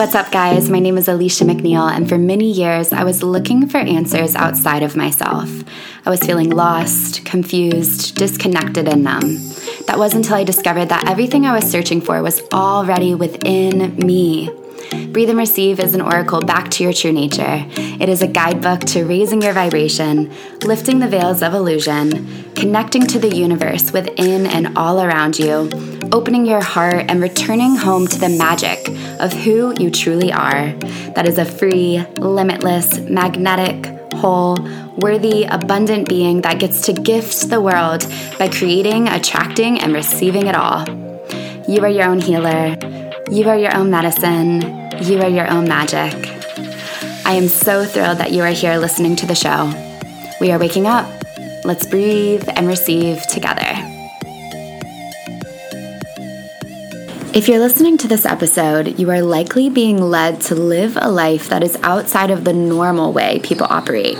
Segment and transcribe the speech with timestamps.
[0.00, 0.70] What's up, guys?
[0.70, 4.82] My name is Alicia McNeil, and for many years, I was looking for answers outside
[4.82, 5.50] of myself.
[6.06, 9.36] I was feeling lost, confused, disconnected and numb.
[9.88, 14.48] That was until I discovered that everything I was searching for was already within me.
[14.90, 17.64] Breathe and Receive is an oracle back to your true nature.
[17.76, 20.32] It is a guidebook to raising your vibration,
[20.64, 25.70] lifting the veils of illusion, connecting to the universe within and all around you,
[26.12, 28.88] opening your heart and returning home to the magic
[29.20, 30.72] of who you truly are.
[31.14, 34.56] That is a free, limitless, magnetic, whole,
[34.96, 38.04] worthy, abundant being that gets to gift the world
[38.40, 40.88] by creating, attracting, and receiving it all.
[41.68, 42.76] You are your own healer.
[43.30, 44.79] You are your own medicine.
[45.00, 46.14] You are your own magic.
[47.24, 49.72] I am so thrilled that you are here listening to the show.
[50.42, 51.10] We are waking up.
[51.64, 53.72] Let's breathe and receive together.
[57.32, 61.48] If you're listening to this episode, you are likely being led to live a life
[61.48, 64.18] that is outside of the normal way people operate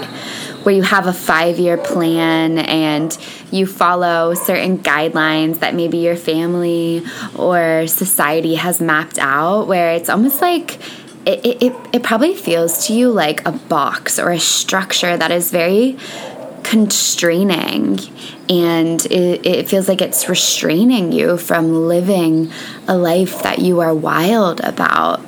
[0.63, 3.17] where you have a five year plan and
[3.51, 7.05] you follow certain guidelines that maybe your family
[7.37, 10.79] or society has mapped out, where it's almost like
[11.27, 15.51] it, it, it probably feels to you like a box or a structure that is
[15.51, 15.99] very
[16.63, 17.99] constraining.
[18.49, 22.51] And it, it, feels like it's restraining you from living
[22.89, 25.21] a life that you are wild about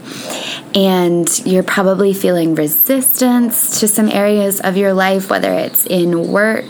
[0.74, 6.66] and you're probably feeling resistance to some areas of your life, whether it's in work,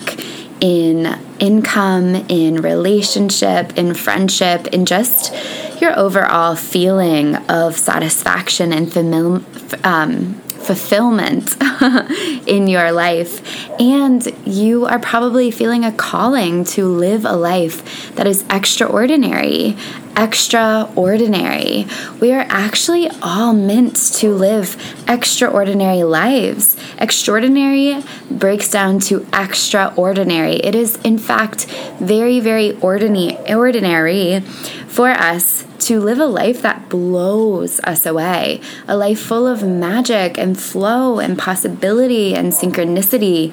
[0.60, 5.32] in income, in relationship, in friendship, in just
[5.80, 11.56] your overall feeling of satisfaction and famil- um, fulfillment
[12.46, 13.68] in your life.
[13.80, 19.76] And you are probably feeling a calling to live a life that is extraordinary.
[20.14, 21.86] Extraordinary.
[22.20, 24.76] We are actually all meant to live
[25.08, 26.76] extraordinary lives.
[26.98, 30.56] Extraordinary breaks down to extraordinary.
[30.56, 31.64] It is, in fact,
[31.98, 34.40] very, very ordinary,
[34.86, 40.36] for us to live a life that blows us away, a life full of magic
[40.36, 43.52] and flow and possibility and synchronicity,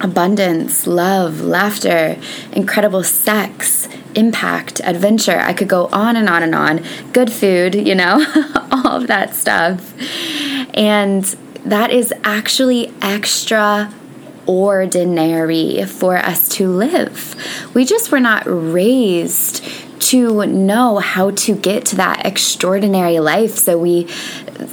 [0.00, 2.18] abundance, love, laughter,
[2.52, 5.38] incredible sex, impact, adventure.
[5.38, 6.84] I could go on and on and on.
[7.12, 8.24] Good food, you know,
[8.70, 9.94] all of that stuff.
[10.74, 11.24] And
[11.64, 13.92] that is actually extra
[14.46, 17.70] ordinary for us to live.
[17.74, 19.64] We just were not raised
[20.10, 23.56] to know how to get to that extraordinary life.
[23.56, 24.04] So we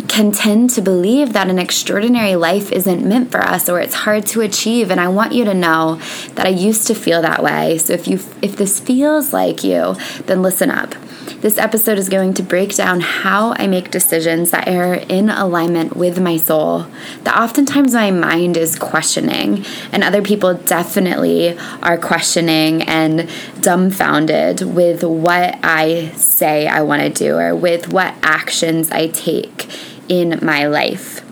[0.07, 4.25] can tend to believe that an extraordinary life isn't meant for us or it's hard
[4.27, 6.01] to achieve and I want you to know
[6.33, 7.77] that I used to feel that way.
[7.77, 10.95] So if you if this feels like you, then listen up.
[11.39, 15.95] This episode is going to break down how I make decisions that are in alignment
[15.95, 16.87] with my soul.
[17.25, 23.29] That oftentimes my mind is questioning, and other people definitely are questioning and
[23.61, 29.69] dumbfounded with what I say I want to do or with what actions I take
[30.09, 31.26] in my life.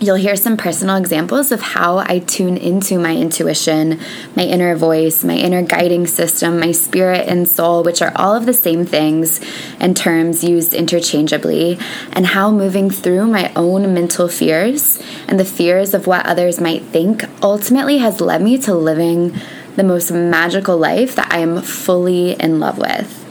[0.00, 3.98] You'll hear some personal examples of how I tune into my intuition,
[4.36, 8.46] my inner voice, my inner guiding system, my spirit and soul, which are all of
[8.46, 9.40] the same things
[9.80, 11.80] and terms used interchangeably,
[12.12, 16.84] and how moving through my own mental fears and the fears of what others might
[16.84, 19.34] think ultimately has led me to living
[19.74, 23.24] the most magical life that I am fully in love with.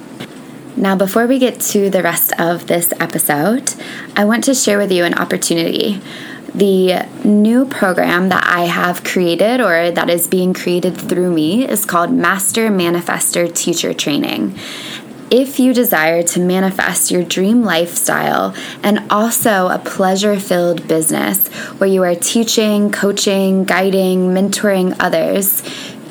[0.75, 3.73] Now, before we get to the rest of this episode,
[4.15, 6.01] I want to share with you an opportunity
[6.53, 11.85] the new program that I have created or that is being created through me is
[11.85, 14.57] called Master Manifestor Teacher Training.
[15.29, 21.47] If you desire to manifest your dream lifestyle and also a pleasure filled business
[21.79, 25.63] where you are teaching, coaching, guiding, mentoring others,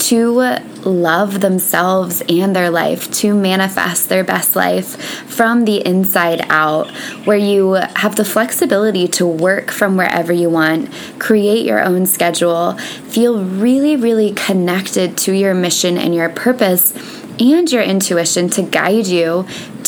[0.07, 0.41] to
[0.85, 4.97] love themselves and their life, to manifest their best life
[5.29, 6.89] from the inside out,
[7.25, 12.75] where you have the flexibility to work from wherever you want, create your own schedule,
[13.09, 16.95] feel really, really connected to your mission and your purpose
[17.41, 19.45] and your intuition to guide you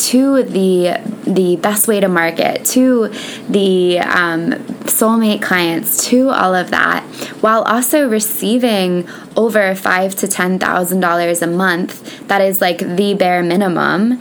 [0.09, 3.09] to the the best way to market, to
[3.47, 4.53] the um,
[4.89, 7.03] soulmate clients, to all of that,
[7.41, 9.07] while also receiving
[9.37, 12.27] over five to ten thousand dollars a month.
[12.27, 14.19] That is like the bare minimum.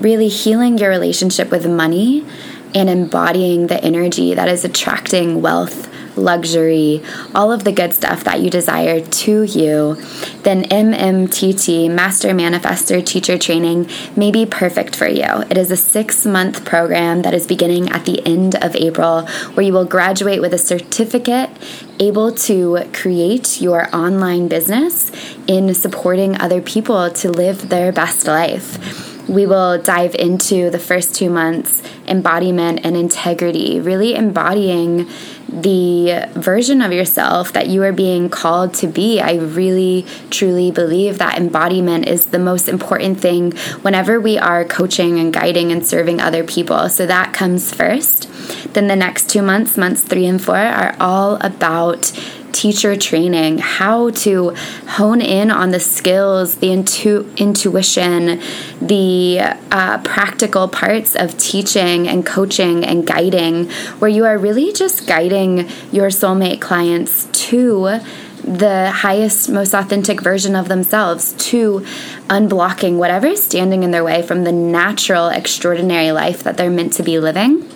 [0.00, 2.26] Really healing your relationship with money
[2.74, 7.02] and embodying the energy that is attracting wealth luxury,
[7.34, 9.94] all of the good stuff that you desire to you,
[10.42, 15.42] then MMTT, Master Manifestor Teacher Training, may be perfect for you.
[15.50, 19.66] It is a six month program that is beginning at the end of April, where
[19.66, 21.50] you will graduate with a certificate
[21.98, 25.10] able to create your online business
[25.46, 31.14] in supporting other people to live their best life we will dive into the first
[31.14, 35.08] two months embodiment and integrity, really embodying
[35.48, 39.20] the version of yourself that you are being called to be.
[39.20, 43.52] I really, truly believe that embodiment is the most important thing
[43.82, 46.88] whenever we are coaching and guiding and serving other people.
[46.88, 48.28] So that comes first.
[48.74, 52.12] Then the next two months, months three and four, are all about
[52.52, 54.54] teacher training, how to
[54.88, 58.40] hone in on the skills, the intu- intuition,
[58.80, 59.40] the
[59.70, 65.68] uh, practical parts of teaching and coaching and guiding, where you are really just guiding
[65.92, 68.00] your soulmate clients to
[68.46, 71.80] the highest, most authentic version of themselves to
[72.28, 76.92] unblocking whatever is standing in their way from the natural, extraordinary life that they're meant
[76.92, 77.68] to be living.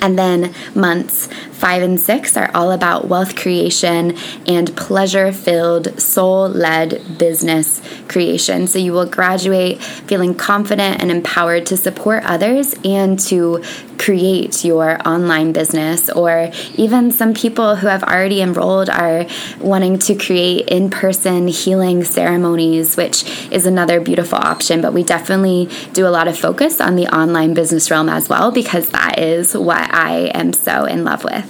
[0.00, 1.28] And then months
[1.58, 4.16] five and six are all about wealth creation
[4.46, 8.66] and pleasure filled, soul led business creation.
[8.66, 13.62] So you will graduate feeling confident and empowered to support others and to
[13.98, 16.08] create your online business.
[16.08, 19.26] Or even some people who have already enrolled are
[19.60, 24.80] wanting to create in person healing ceremonies, which is another beautiful option.
[24.80, 28.52] But we definitely do a lot of focus on the online business realm as well
[28.52, 31.47] because that is what I am so in love with.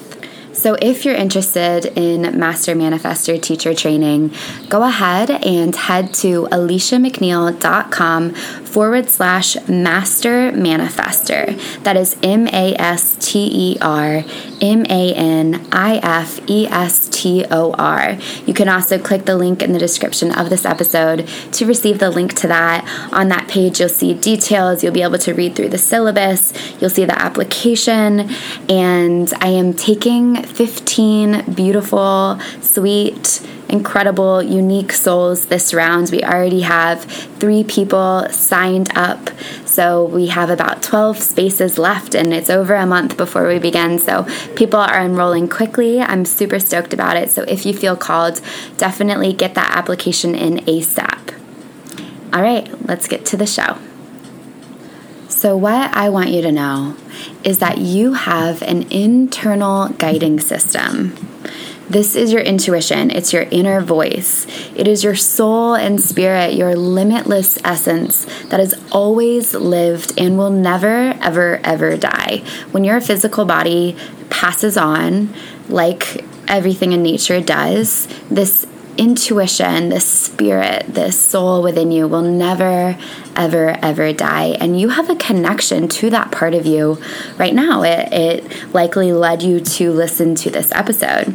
[0.58, 4.32] So, if you're interested in Master Manifestor teacher training,
[4.68, 11.56] go ahead and head to aliciamcneil.com forward slash master manifestor.
[11.84, 14.24] That is M A S T E R
[14.60, 18.18] M A N I F E S T O R.
[18.44, 22.10] You can also click the link in the description of this episode to receive the
[22.10, 22.84] link to that.
[23.12, 26.90] On that page, you'll see details, you'll be able to read through the syllabus, you'll
[26.90, 28.28] see the application,
[28.68, 36.10] and I am taking 15 beautiful, sweet, incredible, unique souls this round.
[36.10, 39.30] We already have three people signed up.
[39.64, 43.98] So we have about 12 spaces left, and it's over a month before we begin.
[43.98, 46.00] So people are enrolling quickly.
[46.00, 47.30] I'm super stoked about it.
[47.30, 48.40] So if you feel called,
[48.76, 51.34] definitely get that application in ASAP.
[52.32, 53.78] All right, let's get to the show.
[55.28, 56.96] So, what I want you to know
[57.44, 61.14] is that you have an internal guiding system.
[61.88, 64.46] This is your intuition, it's your inner voice.
[64.74, 70.50] It is your soul and spirit, your limitless essence that has always lived and will
[70.50, 72.42] never, ever, ever die.
[72.72, 73.96] When your physical body
[74.30, 75.32] passes on,
[75.68, 78.66] like everything in nature does, this
[78.98, 82.98] intuition, this spirit, this soul within you will never,
[83.36, 84.56] ever, ever die.
[84.60, 87.00] And you have a connection to that part of you
[87.38, 87.82] right now.
[87.82, 91.34] It, it likely led you to listen to this episode.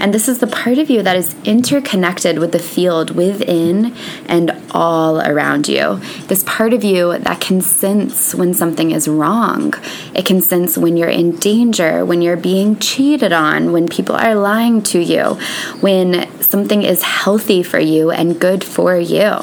[0.00, 3.94] And this is the part of you that is interconnected with the field within
[4.26, 6.00] and all around you.
[6.28, 9.74] This part of you that can sense when something is wrong.
[10.14, 14.34] It can sense when you're in danger, when you're being cheated on, when people are
[14.34, 15.38] lying to you,
[15.80, 19.38] when something is healthy for you and good for you.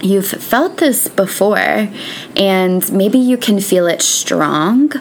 [0.00, 1.88] You've felt this before
[2.36, 4.92] and maybe you can feel it strong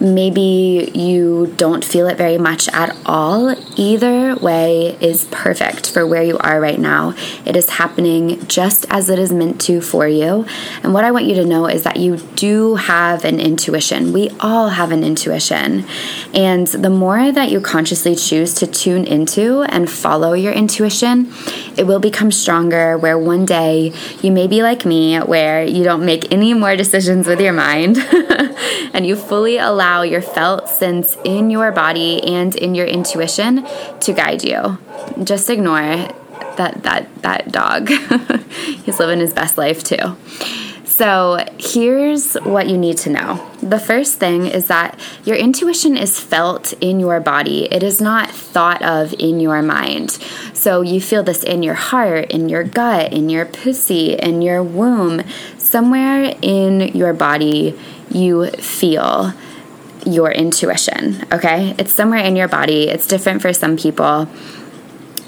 [0.00, 3.54] maybe you don't feel it very much at all.
[3.76, 7.14] Either way is perfect for where you are right now.
[7.44, 10.46] It is happening just as it is meant to for you.
[10.82, 14.12] And what I want you to know is that you do have an intuition.
[14.12, 15.84] We all have an intuition.
[16.34, 21.32] And the more that you consciously choose to tune into and follow your intuition,
[21.76, 22.96] it will become stronger.
[22.96, 27.26] Where one day you may be like me, where you don't make any more decisions
[27.26, 27.98] with your mind
[28.92, 33.66] and you fully allow allow your felt sense in your body and in your intuition
[33.98, 34.78] to guide you.
[35.24, 35.82] Just ignore
[36.56, 37.88] that that that dog.
[38.84, 40.16] He's living his best life too.
[40.84, 43.50] So, here's what you need to know.
[43.60, 48.30] The first thing is that your intuition is felt in your body, it is not
[48.30, 50.10] thought of in your mind.
[50.52, 54.62] So, you feel this in your heart, in your gut, in your pussy, in your
[54.62, 55.22] womb.
[55.58, 57.76] Somewhere in your body,
[58.10, 59.32] you feel
[60.06, 61.74] your intuition, okay?
[61.78, 62.88] It's somewhere in your body.
[62.88, 64.28] It's different for some people.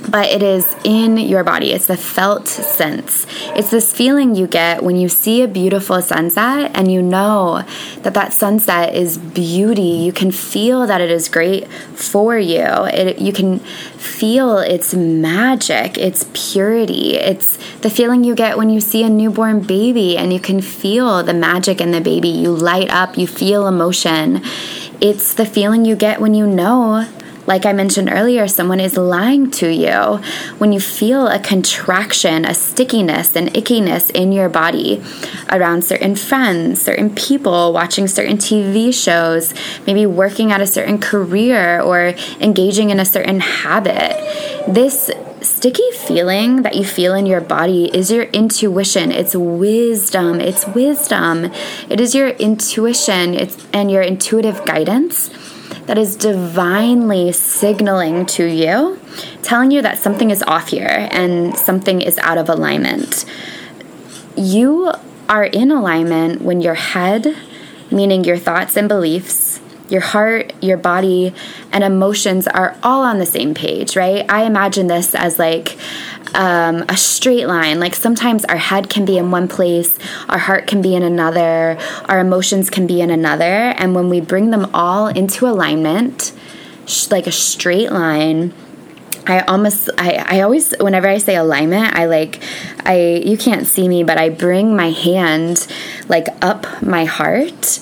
[0.09, 1.73] But it is in your body.
[1.73, 3.27] It's the felt sense.
[3.57, 7.65] It's this feeling you get when you see a beautiful sunset and you know
[8.03, 9.83] that that sunset is beauty.
[9.83, 12.65] You can feel that it is great for you.
[12.65, 17.17] It, you can feel its magic, its purity.
[17.17, 21.23] It's the feeling you get when you see a newborn baby and you can feel
[21.23, 22.29] the magic in the baby.
[22.29, 24.43] You light up, you feel emotion.
[25.01, 27.09] It's the feeling you get when you know
[27.47, 30.21] like I mentioned earlier, someone is lying to you.
[30.59, 35.03] When you feel a contraction, a stickiness, an ickiness in your body
[35.51, 39.53] around certain friends, certain people, watching certain TV shows,
[39.87, 44.17] maybe working at a certain career or engaging in a certain habit.
[44.67, 45.11] This
[45.43, 49.13] sticky feeling that you feel in your body is your intuition.
[49.13, 50.41] It's wisdom.
[50.41, 51.53] It's wisdom.
[51.91, 55.29] It is your intuition it's, and your intuitive guidance
[55.87, 58.99] that is divinely signaling to you,
[59.43, 63.25] telling you that something is off here and something is out of alignment.
[64.37, 64.93] You
[65.29, 67.37] are in alignment when your head,
[67.91, 71.35] meaning your thoughts and beliefs, your heart, your body,
[71.71, 74.25] and emotions are all on the same page, right?
[74.31, 75.77] I imagine this as like
[76.35, 77.81] um, a straight line.
[77.81, 79.99] Like sometimes our head can be in one place,
[80.29, 83.45] our heart can be in another, our emotions can be in another.
[83.45, 86.33] And when we bring them all into alignment,
[86.87, 88.53] sh- like a straight line,
[89.27, 92.43] I almost I, I always whenever I say alignment, I like
[92.85, 95.67] I you can't see me, but I bring my hand
[96.09, 97.81] like up my heart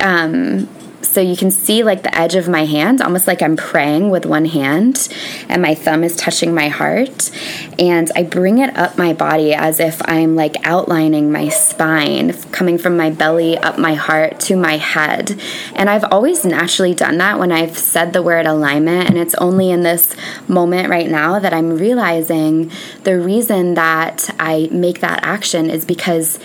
[0.00, 0.68] um
[1.02, 4.26] so you can see like the edge of my hand, almost like I'm praying with
[4.26, 5.08] one hand,
[5.48, 7.30] and my thumb is touching my heart.
[7.78, 12.78] And I bring it up my body as if I'm like outlining my spine, coming
[12.78, 15.40] from my belly up my heart to my head.
[15.74, 19.08] And I've always naturally done that when I've said the word alignment.
[19.08, 20.14] And it's only in this
[20.48, 22.70] moment right now that I'm realizing
[23.04, 26.38] the reason that I make that action is because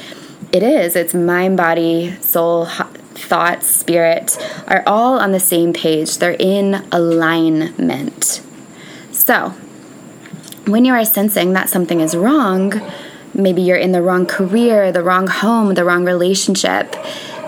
[0.51, 0.95] it is.
[0.95, 2.67] It's mind, body, soul,
[3.15, 6.17] thought, spirit are all on the same page.
[6.17, 8.41] They're in alignment.
[9.11, 9.53] So,
[10.65, 12.73] when you are sensing that something is wrong,
[13.33, 16.95] maybe you're in the wrong career, the wrong home, the wrong relationship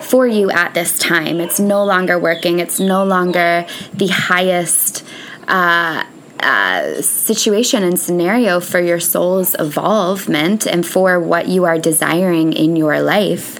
[0.02, 1.40] for you at this time.
[1.40, 5.06] It's no longer working, it's no longer the highest.
[5.48, 6.04] Uh,
[6.40, 12.76] uh, situation and scenario for your soul's evolvement and for what you are desiring in
[12.76, 13.60] your life,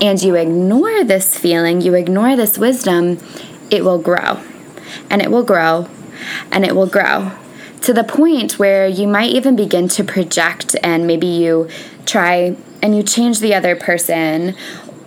[0.00, 3.18] and you ignore this feeling, you ignore this wisdom,
[3.70, 4.40] it will grow.
[5.08, 5.88] And it will grow.
[6.50, 7.32] And it will grow.
[7.82, 11.68] To the point where you might even begin to project and maybe you
[12.04, 14.54] try and you change the other person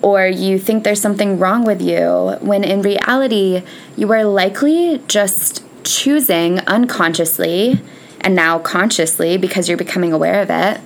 [0.02, 3.64] or you think there's something wrong with you when in reality
[3.96, 7.82] you are likely just choosing unconsciously
[8.22, 10.82] and now consciously because you're becoming aware of it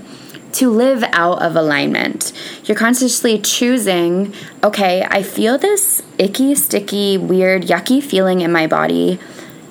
[0.54, 2.34] to live out of alignment.
[2.66, 9.20] You're consciously choosing, okay, I feel this icky, sticky, weird, yucky feeling in my body,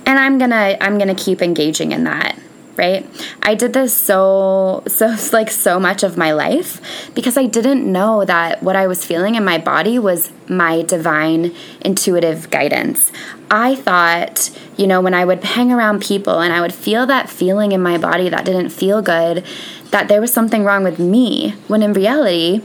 [0.05, 2.39] and I'm going to I'm going to keep engaging in that
[2.77, 3.09] right?
[3.43, 6.81] I did this so, so, like, so much of my life
[7.15, 11.55] because I didn't know that what I was feeling in my body was my divine
[11.81, 13.11] intuitive guidance.
[13.51, 17.31] I thought, you know, when I would hang around people and I would feel that
[17.31, 19.45] feeling in my body that didn't feel good,
[19.91, 22.63] that there was something wrong with me, when in reality,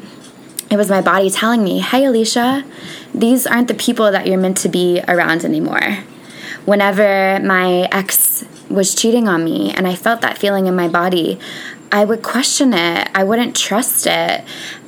[0.70, 2.63] it was my body telling me, hey, Alicia,
[3.13, 5.98] these aren't the people that you're meant to be around anymore.
[6.65, 11.39] Whenever my ex was cheating on me and I felt that feeling in my body,
[11.91, 13.09] I would question it.
[13.13, 14.43] I wouldn't trust it.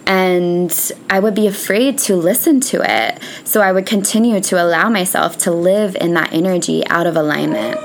[0.05, 3.19] And I would be afraid to listen to it.
[3.45, 7.79] So I would continue to allow myself to live in that energy out of alignment.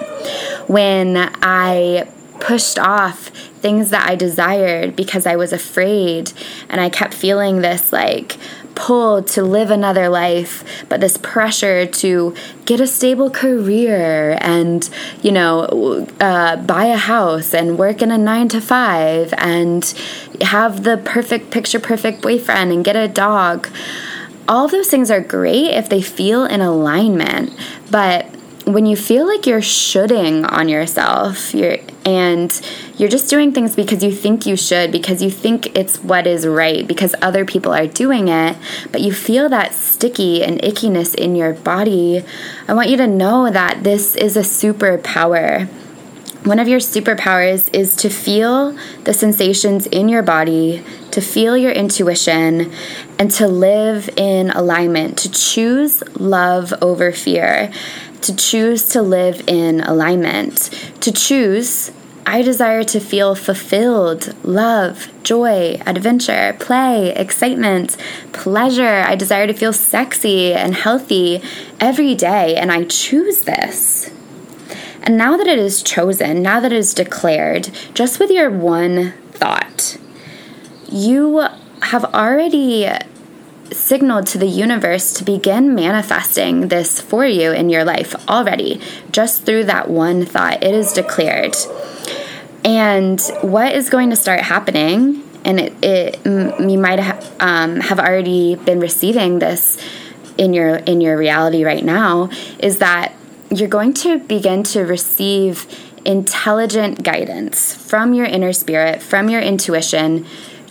[0.69, 2.09] When I
[2.41, 3.29] pushed off
[3.61, 6.33] things that I desired because I was afraid
[6.69, 8.37] and I kept feeling this like
[8.79, 12.33] pull to live another life, but this pressure to
[12.65, 14.89] get a stable career and,
[15.21, 19.85] you know, uh, buy a house and work in a nine to five and
[20.41, 23.69] have the perfect, picture perfect boyfriend and get a dog.
[24.47, 27.53] All those things are great if they feel in alignment,
[27.91, 28.27] but
[28.65, 32.59] when you feel like you're shoulding on yourself, you're and
[32.97, 36.47] you're just doing things because you think you should, because you think it's what is
[36.47, 38.57] right, because other people are doing it,
[38.91, 42.25] but you feel that sticky and ickiness in your body,
[42.67, 45.69] I want you to know that this is a superpower.
[46.45, 48.73] One of your superpowers is to feel
[49.05, 52.73] the sensations in your body, to feel your intuition,
[53.19, 57.71] and to live in alignment, to choose love over fear
[58.23, 60.71] to choose to live in alignment,
[61.01, 61.93] to choose
[62.29, 67.97] I desire to feel fulfilled, love, joy, adventure, play, excitement,
[68.35, 69.03] pleasure.
[69.07, 71.43] I desire to feel sexy and healthy
[71.81, 74.11] every day, and I choose this.
[75.03, 79.15] And now that it is chosen, now that it is declared, just with your one
[79.31, 79.97] thought,
[80.87, 81.49] you
[81.81, 82.91] have already
[83.73, 89.45] signaled to the universe to begin manifesting this for you in your life already, just
[89.45, 90.63] through that one thought.
[90.63, 91.57] It is declared.
[92.65, 97.99] And what is going to start happening, and it, it you might ha- um, have
[97.99, 99.79] already been receiving this
[100.37, 103.15] in your in your reality right now, is that
[103.51, 105.67] you're going to begin to receive
[106.05, 110.27] intelligent guidance from your inner spirit, from your intuition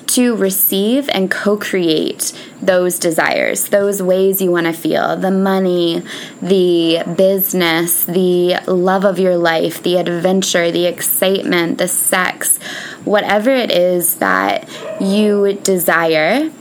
[0.07, 6.03] to receive and co create those desires, those ways you want to feel the money,
[6.41, 12.57] the business, the love of your life, the adventure, the excitement, the sex,
[13.05, 14.67] whatever it is that
[14.99, 16.51] you desire.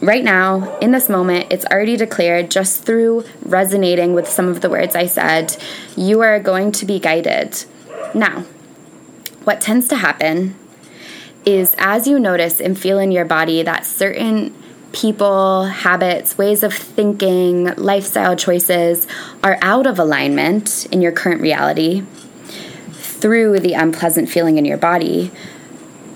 [0.00, 4.68] Right now, in this moment, it's already declared just through resonating with some of the
[4.68, 5.56] words I said,
[5.96, 7.64] you are going to be guided.
[8.12, 8.40] Now,
[9.44, 10.56] what tends to happen
[11.44, 14.54] is as you notice and feel in your body that certain
[14.92, 19.06] people, habits, ways of thinking, lifestyle choices
[19.42, 22.04] are out of alignment in your current reality
[22.92, 25.30] through the unpleasant feeling in your body,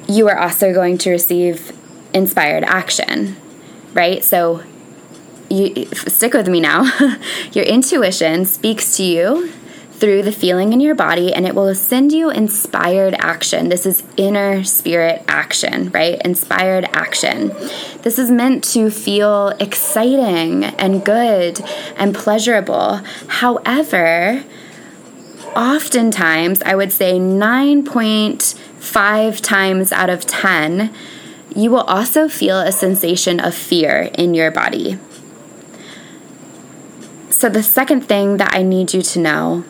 [0.08, 1.72] you are also going to receive
[2.12, 3.36] inspired action,
[3.94, 4.22] right?
[4.24, 4.62] So
[5.48, 6.90] you stick with me now.
[7.52, 9.52] your intuition speaks to you
[9.98, 13.70] through the feeling in your body and it will send you inspired action.
[13.70, 16.20] This is inner spirit action, right?
[16.24, 17.48] Inspired action.
[18.02, 21.60] This is meant to feel exciting and good
[21.96, 23.00] and pleasurable.
[23.28, 24.44] However,
[25.54, 30.92] oftentimes, I would say 9.5 times out of 10,
[31.54, 34.98] you will also feel a sensation of fear in your body.
[37.30, 39.64] So, the second thing that I need you to know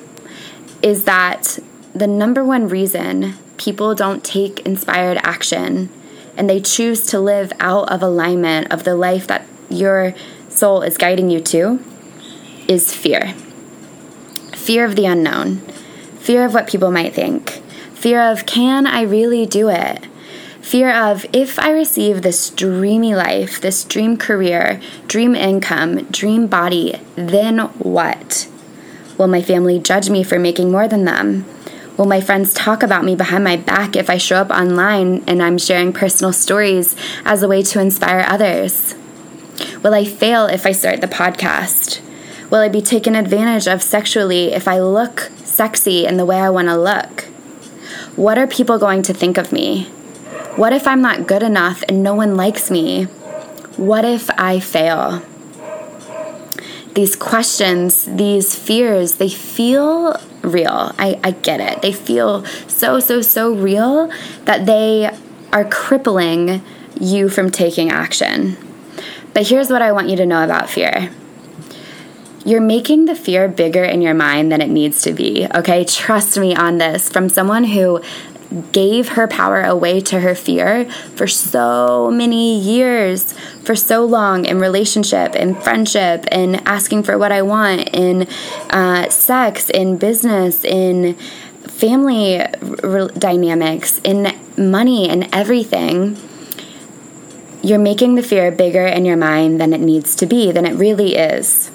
[0.87, 1.59] is that
[1.97, 5.91] the number one reason people don't take inspired action
[6.37, 10.15] and they choose to live out of alignment of the life that your
[10.49, 11.83] soul is guiding you to
[12.69, 13.35] is fear.
[14.55, 15.57] Fear of the unknown,
[16.21, 17.51] fear of what people might think,
[17.93, 20.07] fear of can I really do it?
[20.61, 27.01] Fear of if I receive this dreamy life, this dream career, dream income, dream body,
[27.17, 28.47] then what?
[29.19, 31.47] Will my family judge me for making more than them?
[31.97, 35.43] Will my friends talk about me behind my back if I show up online and
[35.43, 38.95] I'm sharing personal stories as a way to inspire others?
[39.83, 42.03] Will I fail if I start the podcast?
[42.51, 46.51] Will I be taken advantage of sexually if I look sexy in the way I
[46.51, 47.23] want to look?
[48.17, 49.85] What are people going to think of me?
[50.57, 53.05] What if I'm not good enough and no one likes me?
[53.77, 55.23] What if I fail?
[56.97, 60.93] These questions, these fears, they feel real.
[60.99, 61.83] I, I get it.
[61.83, 64.11] They feel so, so, so real
[64.47, 65.15] that they
[65.53, 66.63] are crippling
[66.99, 68.57] you from taking action.
[69.35, 71.11] But here's what I want you to know about fear
[72.47, 75.49] you're making the fear bigger in your mind than it needs to be.
[75.53, 78.01] Okay, trust me on this from someone who
[78.73, 83.33] gave her power away to her fear for so many years,
[83.65, 88.29] for so long in relationship, in friendship, in asking for what I want, in
[88.71, 91.15] uh, sex, in business, in
[91.65, 96.17] family re- dynamics, in money, and everything.
[97.63, 100.75] You're making the fear bigger in your mind than it needs to be, than it
[100.75, 101.69] really is.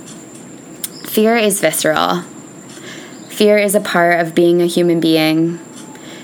[1.05, 2.21] Fear is visceral.
[3.27, 5.59] Fear is a part of being a human being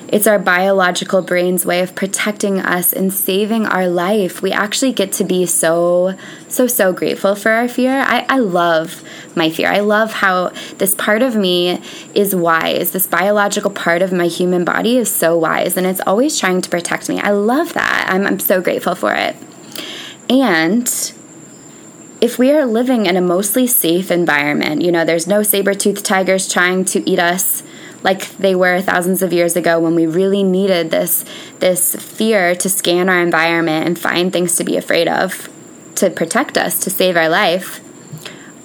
[0.10, 4.42] it's our biological brain's way of protecting us and saving our life.
[4.42, 6.18] We actually get to be so,
[6.48, 7.92] so, so grateful for our fear.
[7.92, 9.04] I, I love
[9.36, 9.70] my fear.
[9.70, 11.82] I love how this part of me
[12.14, 12.92] is wise.
[12.92, 16.70] This biological part of my human body is so wise and it's always trying to
[16.70, 17.20] protect me.
[17.20, 18.08] I love that.
[18.10, 19.36] I'm, I'm so grateful for it.
[20.30, 20.88] And
[22.22, 26.06] if we are living in a mostly safe environment, you know, there's no saber toothed
[26.06, 27.62] tigers trying to eat us
[28.04, 31.26] like they were thousands of years ago when we really needed this
[31.60, 35.50] this fear to scan our environment and find things to be afraid of
[35.96, 37.82] to protect us to save our life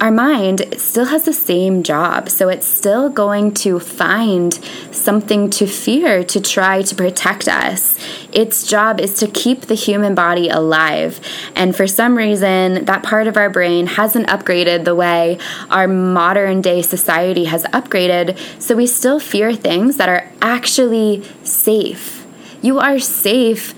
[0.03, 2.29] our mind still has the same job.
[2.29, 4.53] So it's still going to find
[4.91, 7.97] something to fear to try to protect us.
[8.33, 11.21] Its job is to keep the human body alive.
[11.55, 15.39] And for some reason, that part of our brain hasn't upgraded the way
[15.71, 18.37] our modern day society has upgraded.
[18.61, 22.27] So we still fear things that are actually safe.
[22.61, 23.73] You are safe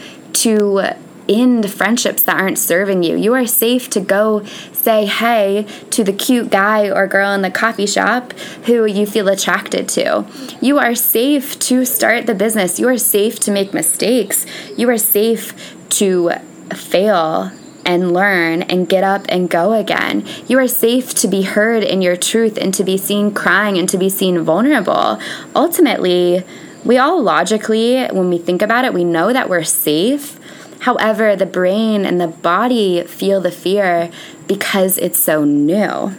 [0.45, 0.95] to
[1.29, 3.17] end friendships that aren't serving you.
[3.17, 4.41] You are safe to go
[4.85, 8.35] say hey to the cute guy or girl in the coffee shop
[8.67, 10.27] who you feel attracted to.
[10.61, 12.79] You are safe to start the business.
[12.79, 14.45] You are safe to make mistakes.
[14.77, 16.33] You are safe to
[16.75, 17.51] fail
[17.87, 20.27] and learn and get up and go again.
[20.47, 23.89] You are safe to be heard in your truth and to be seen crying and
[23.89, 25.19] to be seen vulnerable.
[25.57, 26.45] Ultimately,
[26.85, 30.39] we all logically, when we think about it, we know that we're safe
[30.85, 34.11] However, the brain and the body feel the fear
[34.47, 36.13] because it's so new.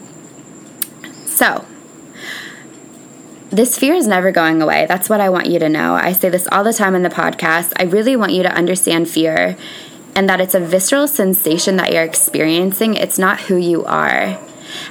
[1.26, 1.66] So,
[3.50, 4.86] this fear is never going away.
[4.88, 5.94] That's what I want you to know.
[5.94, 7.74] I say this all the time in the podcast.
[7.78, 9.56] I really want you to understand fear
[10.16, 12.96] and that it's a visceral sensation that you're experiencing.
[12.96, 14.40] It's not who you are.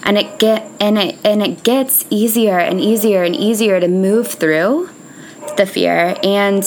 [0.03, 4.29] And it get and it and it gets easier and easier and easier to move
[4.29, 4.90] through
[5.57, 6.64] the fear and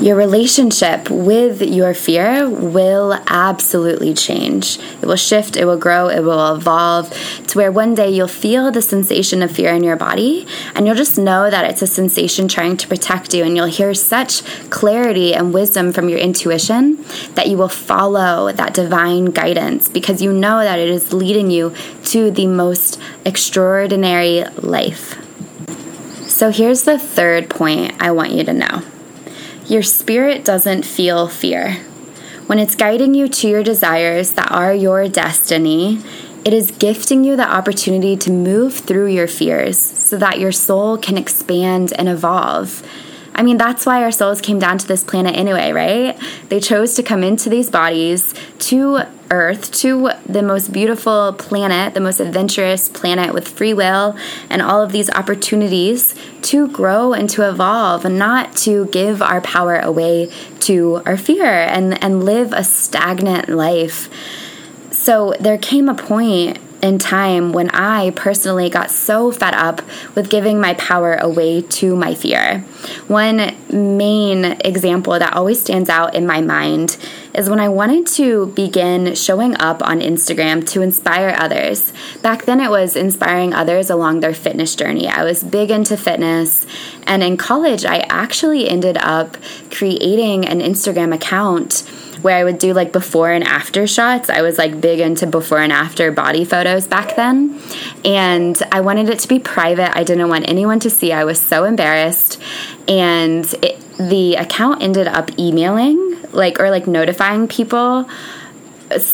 [0.00, 4.78] your relationship with your fear will absolutely change.
[5.00, 7.10] It will shift, it will grow, it will evolve
[7.46, 10.96] to where one day you'll feel the sensation of fear in your body and you'll
[10.96, 13.44] just know that it's a sensation trying to protect you.
[13.44, 17.04] And you'll hear such clarity and wisdom from your intuition
[17.34, 21.72] that you will follow that divine guidance because you know that it is leading you
[22.06, 25.20] to the most extraordinary life.
[26.28, 28.82] So here's the third point I want you to know.
[29.66, 31.76] Your spirit doesn't feel fear.
[32.46, 36.02] When it's guiding you to your desires that are your destiny,
[36.44, 40.98] it is gifting you the opportunity to move through your fears so that your soul
[40.98, 42.82] can expand and evolve.
[43.34, 46.20] I mean, that's why our souls came down to this planet anyway, right?
[46.50, 52.00] They chose to come into these bodies to Earth, to the most beautiful planet, the
[52.00, 54.16] most adventurous planet with free will
[54.50, 59.40] and all of these opportunities to grow and to evolve and not to give our
[59.40, 64.08] power away to our fear and, and live a stagnant life.
[64.90, 69.80] So there came a point in time when I personally got so fed up
[70.14, 72.60] with giving my power away to my fear.
[73.08, 76.98] One main example that always stands out in my mind
[77.34, 81.92] is when I wanted to begin showing up on Instagram to inspire others.
[82.22, 85.08] Back then, it was inspiring others along their fitness journey.
[85.08, 86.66] I was big into fitness,
[87.06, 89.36] and in college, I actually ended up
[89.70, 91.84] creating an Instagram account
[92.24, 94.30] where I would do like before and after shots.
[94.30, 97.60] I was like big into before and after body photos back then.
[98.02, 99.94] And I wanted it to be private.
[99.94, 101.12] I didn't want anyone to see.
[101.12, 102.40] I was so embarrassed.
[102.88, 108.08] And it, the account ended up emailing, like, or like notifying people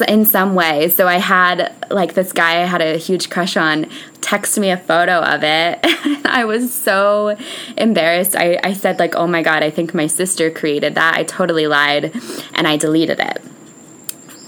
[0.08, 0.88] in some way.
[0.88, 3.86] So I had like this guy I had a huge crush on
[4.20, 5.78] text me a photo of it.
[6.26, 7.36] I was so
[7.76, 8.36] embarrassed.
[8.36, 11.16] I, I said like, oh my God, I think my sister created that.
[11.16, 12.12] I totally lied
[12.54, 13.42] and I deleted it.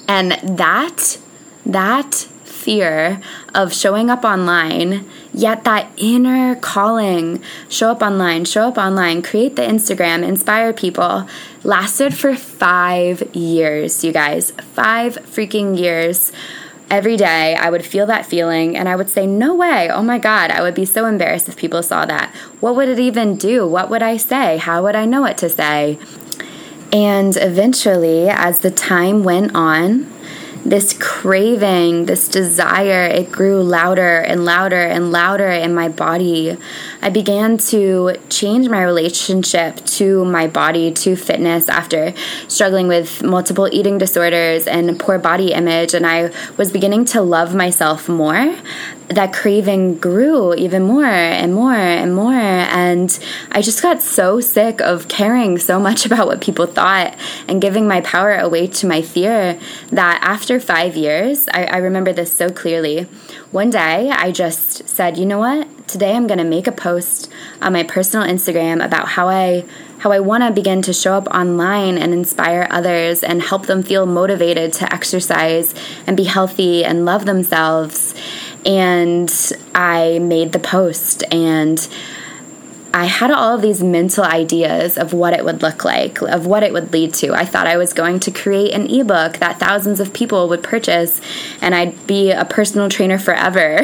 [0.09, 1.19] And that,
[1.65, 3.21] that fear
[3.55, 9.57] of showing up online, yet that inner calling show up online, show up online, create
[9.57, 11.27] the Instagram, inspire people
[11.65, 14.51] lasted for five years, you guys.
[14.75, 16.31] Five freaking years.
[16.91, 20.19] Every day, I would feel that feeling and I would say, No way, oh my
[20.19, 22.35] God, I would be so embarrassed if people saw that.
[22.61, 23.67] What would it even do?
[23.67, 24.59] What would I say?
[24.59, 25.99] How would I know what to say?
[26.93, 30.13] And eventually, as the time went on,
[30.65, 36.57] this craving, this desire, it grew louder and louder and louder in my body.
[37.03, 42.15] I began to change my relationship to my body, to fitness after
[42.47, 45.95] struggling with multiple eating disorders and poor body image.
[45.95, 48.55] And I was beginning to love myself more
[49.09, 52.33] that craving grew even more and more and more.
[52.33, 53.19] And
[53.51, 57.17] I just got so sick of caring so much about what people thought
[57.49, 59.59] and giving my power away to my fear
[59.91, 63.07] that after five years, I, I remember this so clearly.
[63.53, 65.87] One day, I just said, you know what?
[65.87, 69.67] Today I'm going to make a post on my personal Instagram about how I
[69.99, 73.83] how I want to begin to show up online and inspire others and help them
[73.83, 75.75] feel motivated to exercise
[76.07, 78.15] and be healthy and love themselves
[78.65, 81.79] and I made the post and
[82.95, 86.63] I had all of these mental ideas of what it would look like, of what
[86.63, 87.33] it would lead to.
[87.33, 91.21] I thought I was going to create an ebook that thousands of people would purchase
[91.63, 93.79] and I'd be a personal trainer forever.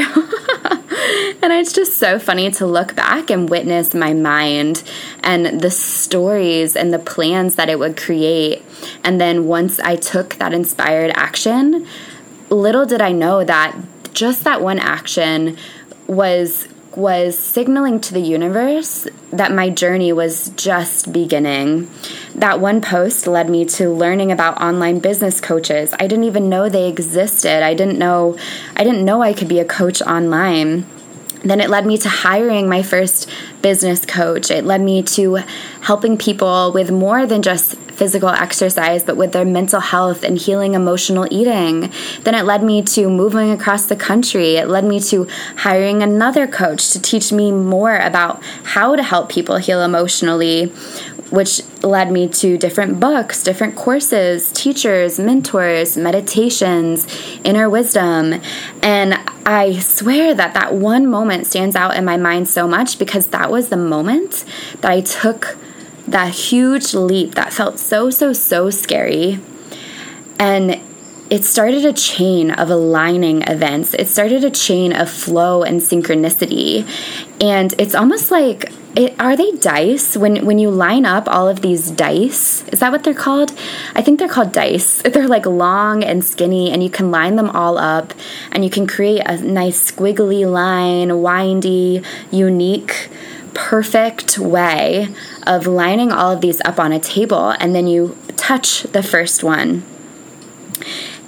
[1.42, 4.82] and it's just so funny to look back and witness my mind
[5.20, 8.62] and the stories and the plans that it would create.
[9.02, 11.86] And then once I took that inspired action,
[12.50, 13.74] little did I know that
[14.12, 15.56] just that one action
[16.06, 16.68] was
[16.98, 21.88] was signaling to the universe that my journey was just beginning.
[22.34, 25.94] That one post led me to learning about online business coaches.
[25.98, 27.62] I didn't even know they existed.
[27.62, 28.36] I didn't know
[28.74, 30.86] I didn't know I could be a coach online.
[31.44, 33.30] Then it led me to hiring my first
[33.62, 34.50] business coach.
[34.50, 35.36] It led me to
[35.82, 40.74] helping people with more than just physical exercise, but with their mental health and healing
[40.74, 41.92] emotional eating.
[42.22, 44.56] Then it led me to moving across the country.
[44.56, 49.28] It led me to hiring another coach to teach me more about how to help
[49.28, 50.72] people heal emotionally
[51.30, 57.06] which led me to different books, different courses, teachers, mentors, meditations,
[57.44, 58.40] inner wisdom.
[58.82, 63.26] And I swear that that one moment stands out in my mind so much because
[63.28, 64.44] that was the moment
[64.80, 65.58] that I took
[66.10, 69.40] that huge leap that felt so, so, so scary.
[70.38, 70.80] And
[71.30, 73.94] it started a chain of aligning events.
[73.94, 76.88] It started a chain of flow and synchronicity.
[77.40, 81.60] And it's almost like it, are they dice when when you line up all of
[81.60, 82.66] these dice?
[82.68, 83.52] Is that what they're called?
[83.94, 85.02] I think they're called dice.
[85.18, 88.14] They're like long and skinny, and you can line them all up,
[88.50, 93.08] and you can create a nice squiggly line, windy, unique,
[93.58, 95.08] perfect way
[95.44, 99.42] of lining all of these up on a table, and then you touch the first
[99.42, 99.82] one,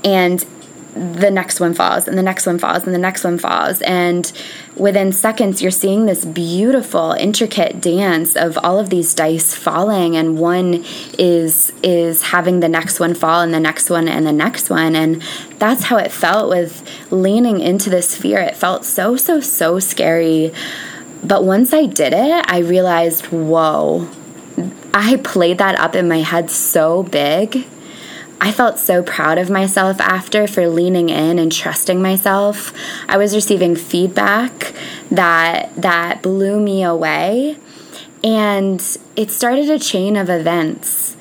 [0.04, 0.46] and
[0.94, 3.80] the next one falls and the next one falls and the next one falls.
[3.82, 4.30] And
[4.76, 10.38] within seconds you're seeing this beautiful intricate dance of all of these dice falling and
[10.38, 10.84] one
[11.16, 14.96] is is having the next one fall and the next one and the next one.
[14.96, 15.22] And
[15.58, 18.40] that's how it felt with leaning into this fear.
[18.40, 20.52] It felt so so so scary
[21.22, 24.08] but once I did it I realized whoa
[24.92, 27.66] I played that up in my head so big.
[28.40, 32.72] I felt so proud of myself after for leaning in and trusting myself.
[33.08, 34.72] I was receiving feedback
[35.10, 37.58] that that blew me away.
[38.24, 38.80] And
[39.14, 41.16] it started a chain of events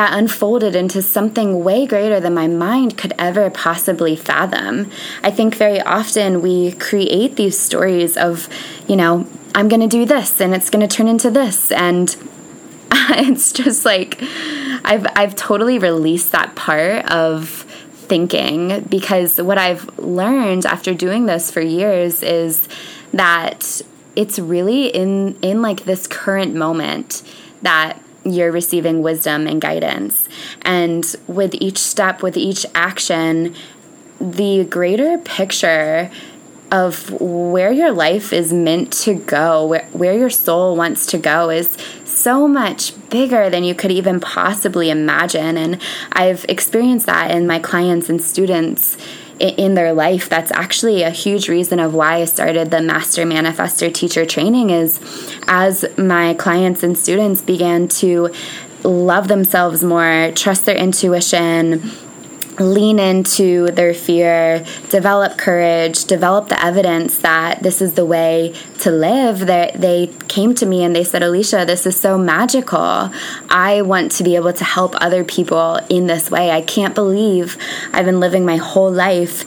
[0.00, 4.90] that unfolded into something way greater than my mind could ever possibly fathom.
[5.22, 8.48] I think very often we create these stories of,
[8.88, 12.16] you know, I'm going to do this and it's going to turn into this and
[12.92, 14.22] it's just like
[14.86, 17.50] I've I've totally released that part of
[18.08, 22.70] thinking because what I've learned after doing this for years is
[23.12, 23.82] that
[24.16, 27.22] it's really in in like this current moment
[27.60, 30.28] that you're receiving wisdom and guidance
[30.62, 33.54] and with each step with each action
[34.20, 36.10] the greater picture
[36.70, 41.50] of where your life is meant to go, where, where your soul wants to go,
[41.50, 45.56] is so much bigger than you could even possibly imagine.
[45.56, 45.80] And
[46.12, 48.96] I've experienced that in my clients and students
[49.40, 53.92] in their life that's actually a huge reason of why i started the master manifestor
[53.92, 55.00] teacher training is
[55.46, 58.30] as my clients and students began to
[58.84, 61.90] love themselves more trust their intuition
[62.60, 68.90] lean into their fear, develop courage, develop the evidence that this is the way to
[68.90, 69.40] live.
[69.40, 73.10] They, they came to me and they said, Alicia, this is so magical.
[73.48, 76.50] I want to be able to help other people in this way.
[76.50, 77.56] I can't believe
[77.92, 79.44] I've been living my whole life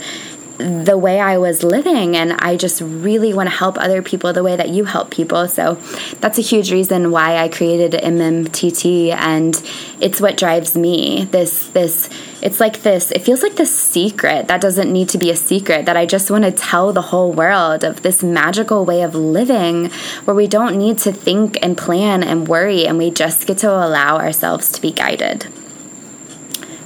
[0.57, 2.15] the way I was living.
[2.15, 5.47] And I just really want to help other people the way that you help people.
[5.47, 5.75] So
[6.19, 9.11] that's a huge reason why I created MMTT.
[9.11, 9.61] And
[9.99, 11.25] it's what drives me.
[11.25, 12.09] This, this,
[12.41, 15.85] it's like this, it feels like this secret that doesn't need to be a secret
[15.85, 19.89] that I just want to tell the whole world of this magical way of living
[20.25, 23.69] where we don't need to think and plan and worry and we just get to
[23.69, 25.47] allow ourselves to be guided.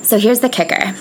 [0.03, 0.95] So here's the kicker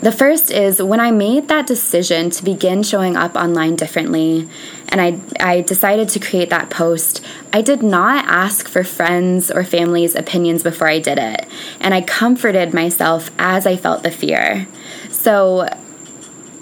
[0.00, 4.48] the first is when I made that decision to begin showing up online differently,
[4.88, 9.64] and I, I decided to create that post, I did not ask for friends or
[9.64, 11.46] family's opinions before I did it.
[11.80, 14.68] And I comforted myself as I felt the fear.
[15.10, 15.68] So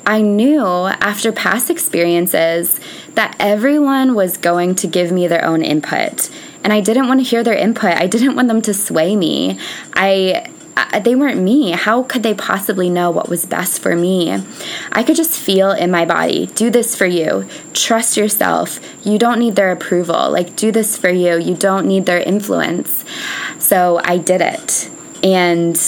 [0.06, 2.78] I knew after past experiences
[3.14, 6.30] that everyone was going to give me their own input.
[6.62, 7.94] And I didn't want to hear their input.
[7.94, 9.58] I didn't want them to sway me.
[9.94, 10.50] I
[11.02, 11.72] they weren't me.
[11.72, 14.42] How could they possibly know what was best for me?
[14.92, 17.48] I could just feel in my body do this for you.
[17.72, 18.80] Trust yourself.
[19.06, 20.30] You don't need their approval.
[20.30, 21.38] Like, do this for you.
[21.38, 23.04] You don't need their influence.
[23.58, 24.90] So I did it.
[25.22, 25.78] And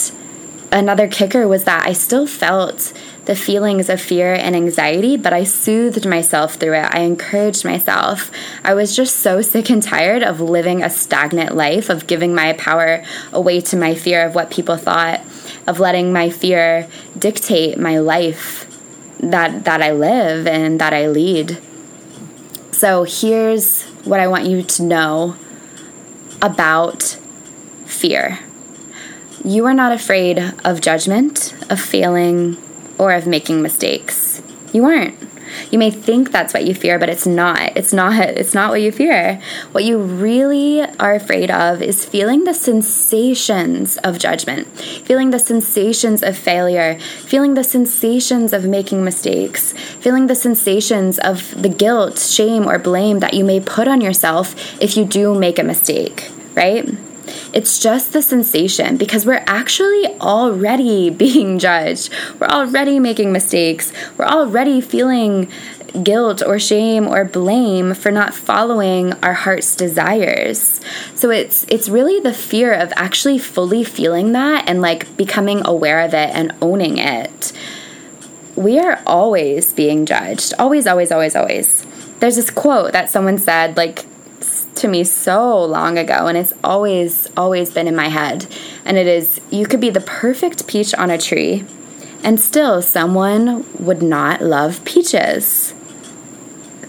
[0.71, 2.93] another kicker was that I still felt
[3.27, 6.95] the feelings of fear and anxiety, but I soothed myself through it.
[6.95, 8.31] I encouraged myself.
[8.63, 12.53] I was just so sick and tired of living a stagnant life, of giving my
[12.53, 15.19] power away to my fear of what people thought,
[15.67, 16.87] of letting my fear
[17.19, 18.63] dictate my life
[19.19, 21.61] that that I live and that I lead.
[22.71, 25.35] So here's what I want you to know
[26.41, 27.17] about
[27.85, 28.39] fear.
[29.43, 32.55] You are not afraid of judgment, of failing,
[32.97, 34.41] or of making mistakes.
[34.73, 35.17] You aren't.
[35.71, 37.75] You may think that's what you fear, but it's not.
[37.75, 39.41] It's not it's not what you fear.
[39.71, 46.23] What you really are afraid of is feeling the sensations of judgment, feeling the sensations
[46.23, 52.67] of failure, feeling the sensations of making mistakes, feeling the sensations of the guilt, shame,
[52.67, 56.87] or blame that you may put on yourself if you do make a mistake, right?
[57.53, 62.11] It's just the sensation because we're actually already being judged.
[62.39, 63.91] We're already making mistakes.
[64.17, 65.49] We're already feeling
[66.03, 70.79] guilt or shame or blame for not following our heart's desires.
[71.15, 76.01] So it's it's really the fear of actually fully feeling that and like becoming aware
[76.01, 77.51] of it and owning it.
[78.55, 80.53] We are always being judged.
[80.59, 81.85] Always always always always.
[82.19, 84.05] There's this quote that someone said like
[84.77, 88.47] to me so long ago and it's always always been in my head.
[88.85, 91.65] And it is you could be the perfect peach on a tree
[92.23, 95.73] and still someone would not love peaches.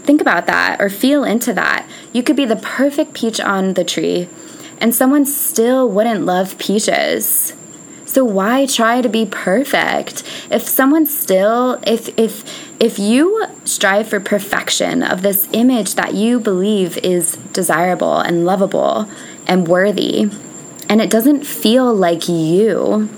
[0.04, 1.88] Think about that or feel into that.
[2.12, 4.28] You could be the perfect peach on the tree
[4.80, 7.52] and someone still wouldn't love peaches.
[8.06, 10.22] So why try to be perfect?
[10.50, 16.38] If someone still if if if you strive for perfection of this image that you
[16.38, 19.10] believe is desirable and lovable
[19.46, 20.30] and worthy
[20.88, 23.08] and it doesn't feel like you,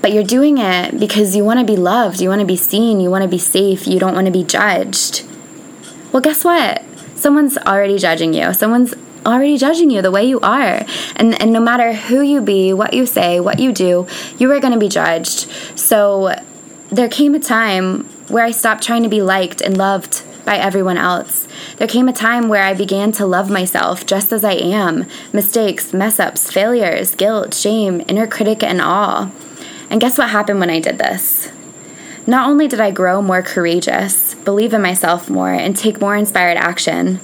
[0.00, 2.98] but you're doing it because you want to be loved, you want to be seen,
[2.98, 5.24] you want to be safe, you don't want to be judged.
[6.12, 6.82] Well, guess what?
[7.14, 8.52] Someone's already judging you.
[8.52, 10.84] Someone's already judging you the way you are.
[11.16, 14.06] And, and no matter who you be, what you say, what you do,
[14.38, 15.50] you are going to be judged.
[15.78, 16.34] So
[16.90, 20.96] there came a time where I stopped trying to be liked and loved by everyone
[20.96, 21.46] else.
[21.76, 25.92] There came a time where I began to love myself just as I am mistakes,
[25.92, 29.32] mess ups, failures, guilt, shame, inner critic, and all.
[29.90, 31.50] And guess what happened when I did this?
[32.26, 36.56] Not only did I grow more courageous, believe in myself more, and take more inspired
[36.56, 37.20] action,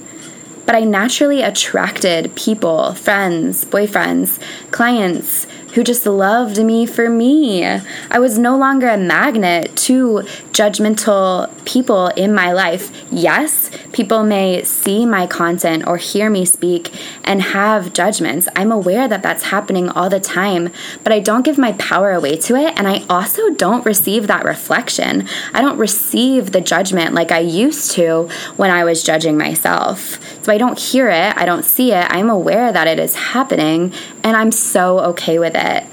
[0.65, 4.39] but I naturally attracted people, friends, boyfriends,
[4.71, 7.65] clients who just loved me for me.
[7.65, 12.91] I was no longer a magnet to judgmental people in my life.
[13.11, 18.47] Yes, people may see my content or hear me speak and have judgments.
[18.55, 20.71] I'm aware that that's happening all the time,
[21.03, 22.77] but I don't give my power away to it.
[22.77, 25.27] And I also don't receive that reflection.
[25.53, 30.19] I don't receive the judgment like I used to when I was judging myself.
[30.43, 32.05] So I don't hear it, I don't see it.
[32.09, 33.91] I'm aware that it is happening,
[34.23, 35.83] and I'm so okay with it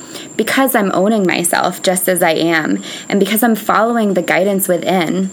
[0.41, 5.29] because I'm owning myself just as I am, and because I'm following the guidance within,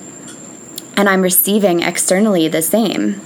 [0.97, 3.21] and I'm receiving externally the same.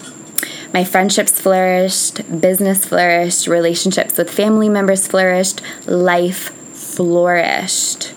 [0.75, 8.13] My friendships flourished, business flourished, relationships with family members flourished, life flourished.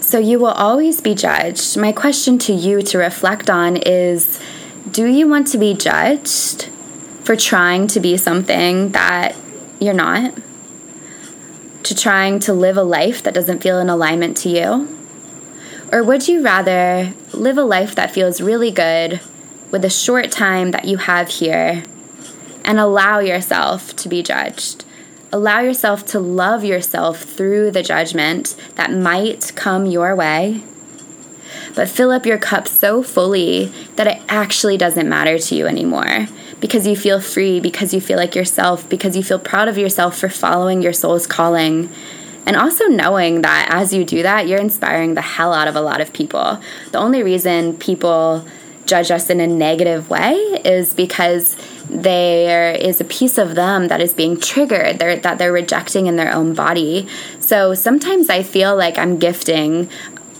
[0.00, 1.76] So you will always be judged.
[1.76, 4.40] My question to you to reflect on is
[4.90, 6.70] do you want to be judged
[7.22, 9.36] for trying to be something that
[9.78, 10.32] you're not?
[11.84, 14.98] To trying to live a life that doesn't feel in alignment to you?
[15.92, 19.20] Or would you rather live a life that feels really good
[19.70, 21.82] with the short time that you have here
[22.64, 24.84] and allow yourself to be judged?
[25.32, 30.62] Allow yourself to love yourself through the judgment that might come your way
[31.74, 33.66] but fill up your cup so fully
[33.96, 36.26] that it actually doesn't matter to you anymore
[36.62, 40.16] because you feel free, because you feel like yourself, because you feel proud of yourself
[40.16, 41.90] for following your soul's calling.
[42.46, 45.80] And also knowing that as you do that, you're inspiring the hell out of a
[45.80, 46.60] lot of people.
[46.92, 48.46] The only reason people
[48.86, 51.56] judge us in a negative way is because
[51.90, 56.14] there is a piece of them that is being triggered they're, that they're rejecting in
[56.14, 57.08] their own body.
[57.40, 59.90] So sometimes I feel like I'm gifting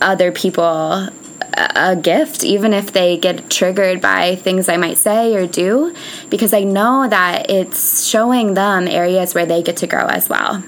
[0.01, 1.09] other people
[1.57, 5.95] a gift, even if they get triggered by things I might say or do,
[6.31, 10.63] because I know that it's showing them areas where they get to grow as well.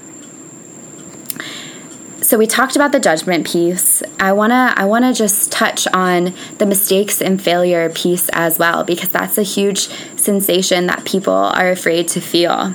[2.21, 4.01] so we talked about the judgment piece.
[4.19, 9.09] I wanna I wanna just touch on the mistakes and failure piece as well because
[9.09, 12.73] that's a huge sensation that people are afraid to feel.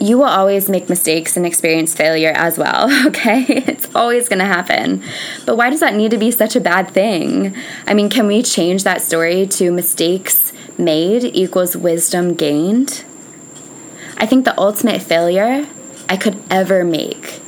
[0.00, 3.44] You will always make mistakes and experience failure as well, okay?
[3.48, 5.02] It's always gonna happen.
[5.44, 7.56] But why does that need to be such a bad thing?
[7.86, 13.04] I mean, can we change that story to mistakes made equals wisdom gained?
[14.16, 15.66] I think the ultimate failure
[16.08, 17.40] I could ever make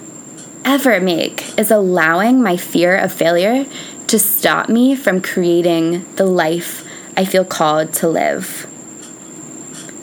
[0.64, 3.66] ever make is allowing my fear of failure
[4.07, 6.86] to stop me from creating the life
[7.16, 8.66] I feel called to live.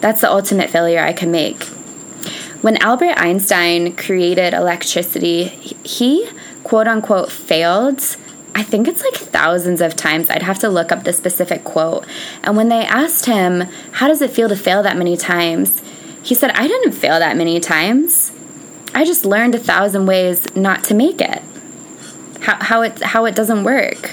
[0.00, 1.66] That's the ultimate failure I can make.
[2.60, 5.44] When Albert Einstein created electricity,
[5.84, 6.28] he
[6.64, 8.16] quote unquote failed.
[8.54, 10.28] I think it's like thousands of times.
[10.28, 12.04] I'd have to look up the specific quote.
[12.42, 13.60] And when they asked him,
[13.92, 15.80] How does it feel to fail that many times?
[16.22, 18.32] He said, I didn't fail that many times.
[18.92, 21.42] I just learned a thousand ways not to make it.
[22.40, 24.10] How, how it how it doesn't work.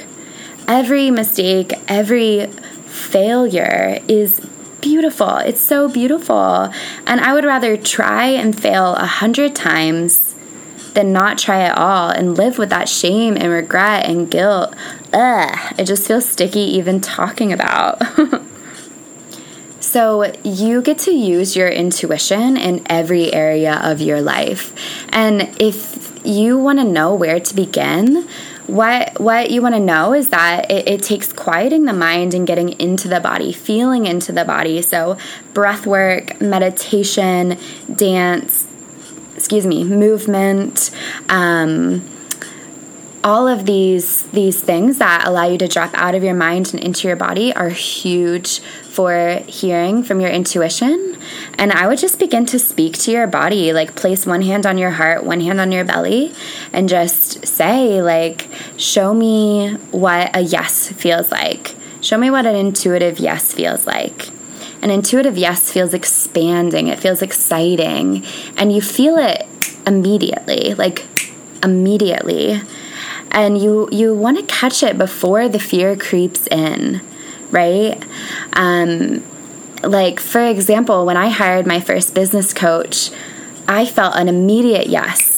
[0.68, 2.46] Every mistake, every
[2.86, 4.40] failure is
[4.82, 5.38] beautiful.
[5.38, 6.72] It's so beautiful.
[7.06, 10.36] And I would rather try and fail a hundred times
[10.94, 14.74] than not try at all and live with that shame and regret and guilt.
[15.14, 18.02] Ugh, it just feels sticky even talking about.
[19.96, 24.74] So, you get to use your intuition in every area of your life.
[25.14, 28.28] And if you want to know where to begin,
[28.68, 32.48] what what you want to know is that it, it, takes quieting the mind and
[32.48, 34.82] getting into the body feeling into the body.
[34.82, 35.18] So
[35.54, 37.58] breath work meditation
[37.94, 38.66] dance
[39.36, 40.92] excuse me movement
[41.30, 42.04] um,
[43.26, 46.84] all of these these things that allow you to drop out of your mind and
[46.84, 51.18] into your body are huge for hearing from your intuition.
[51.58, 54.78] And i would just begin to speak to your body like place one hand on
[54.78, 56.34] your heart one hand on your belly
[56.72, 58.48] and just say like
[58.78, 61.76] show me what a yes feels like.
[62.02, 64.30] Show me what an intuitive yes feels like.
[64.84, 66.90] An intuitive yes feels expanding.
[66.90, 68.24] It feels exciting.
[68.56, 69.48] And you feel it
[69.88, 71.08] immediately like
[71.64, 72.62] immediately
[73.36, 77.02] and you you want to catch it before the fear creeps in
[77.52, 78.04] right?
[78.54, 79.24] Um,
[79.84, 83.12] like for example when i hired my first business coach
[83.68, 85.36] i felt an immediate yes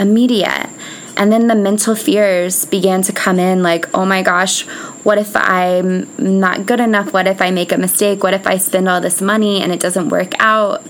[0.00, 0.68] immediate.
[1.16, 4.62] And then the mental fears began to come in like oh my gosh
[5.04, 7.12] what if i'm not good enough?
[7.12, 8.22] What if i make a mistake?
[8.22, 10.84] What if i spend all this money and it doesn't work out?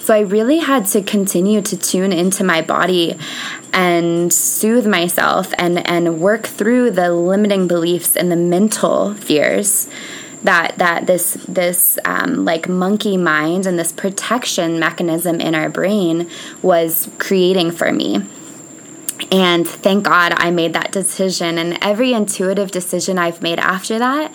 [0.00, 3.18] So I really had to continue to tune into my body
[3.72, 9.88] and soothe myself and, and work through the limiting beliefs and the mental fears
[10.42, 16.30] that that this this um, like monkey mind and this protection mechanism in our brain
[16.62, 18.24] was creating for me.
[19.30, 21.58] And thank God I made that decision.
[21.58, 24.34] And every intuitive decision I've made after that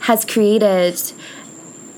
[0.00, 1.00] has created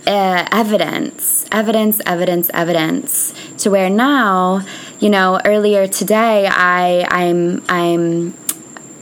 [0.07, 4.65] uh, evidence, evidence, evidence, evidence, to where now,
[4.99, 8.35] you know, earlier today, I, I'm, I'm,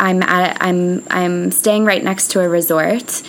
[0.01, 3.23] I'm at, I'm, I'm staying right next to a resort,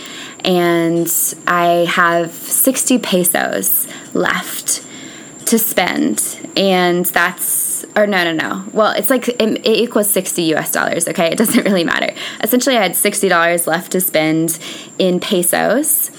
[0.44, 1.12] and
[1.48, 4.84] I have sixty pesos left
[5.46, 8.66] to spend, and that's or no, no, no.
[8.74, 11.28] Well, it's like it, it, equals 60 US dollars, okay?
[11.32, 12.14] It doesn't really matter.
[12.44, 14.60] Essentially, I had $60 left to spend
[15.00, 16.12] in pesos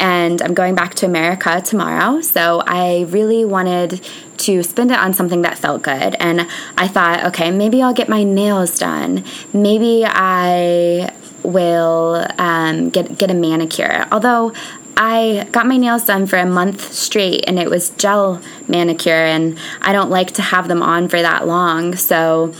[0.00, 2.20] and I'm going back to America tomorrow.
[2.22, 4.00] So I really wanted
[4.40, 6.14] to spend it on something that felt good.
[6.20, 9.24] And I thought, okay, maybe I'll get my nails done.
[9.52, 11.12] Maybe I
[11.42, 14.06] will um, get get a manicure.
[14.12, 14.52] Although
[14.96, 19.58] I got my nails done for a month straight and it was gel manicure and
[19.80, 21.96] I don't like to have them on for that long.
[21.96, 22.52] So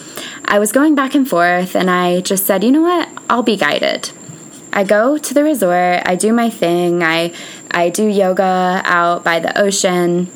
[0.47, 3.11] I was going back and forth and I just said, you know what?
[3.29, 4.11] I'll be guided.
[4.73, 7.35] I go to the resort, I do my thing, I
[7.71, 10.31] I do yoga out by the ocean.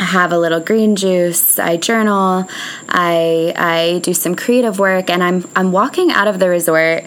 [0.00, 2.48] I have a little green juice, I journal,
[2.88, 7.04] I I do some creative work and I'm I'm walking out of the resort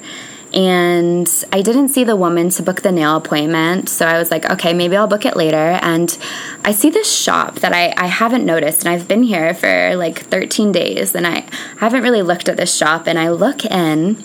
[0.53, 3.89] and I didn't see the woman to book the nail appointment.
[3.89, 5.79] So I was like, okay, maybe I'll book it later.
[5.81, 6.15] And
[6.63, 10.19] I see this shop that I, I haven't noticed, and I've been here for like
[10.19, 11.45] 13 days, and I
[11.77, 13.07] haven't really looked at this shop.
[13.07, 14.23] And I look in,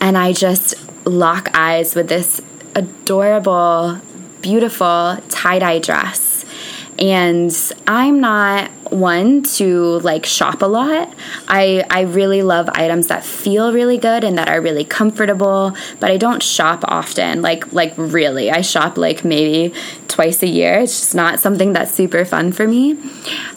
[0.00, 0.74] and I just
[1.06, 2.40] lock eyes with this
[2.74, 4.00] adorable,
[4.40, 6.33] beautiful tie dye dress.
[7.04, 11.12] And I'm not one to like shop a lot.
[11.48, 16.10] I I really love items that feel really good and that are really comfortable, but
[16.10, 17.42] I don't shop often.
[17.42, 18.50] Like like really.
[18.50, 19.74] I shop like maybe
[20.08, 20.78] twice a year.
[20.78, 22.96] It's just not something that's super fun for me.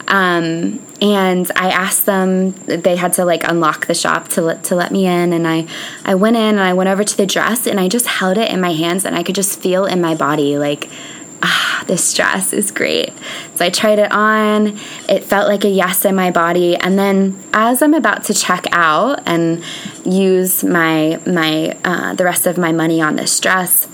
[0.08, 4.74] Um, and I asked them they had to like unlock the shop to let to
[4.74, 5.66] let me in and I
[6.04, 8.50] I went in and I went over to the dress and I just held it
[8.50, 10.90] in my hands and I could just feel in my body like
[11.42, 13.12] ah, this dress is great.
[13.54, 14.78] So I tried it on.
[15.08, 16.76] It felt like a yes in my body.
[16.76, 19.62] And then as I'm about to check out and
[20.04, 23.88] use my my uh, the rest of my money on this dress,